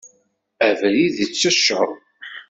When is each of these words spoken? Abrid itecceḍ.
Abrid 0.67 1.15
itecceḍ. 1.25 1.89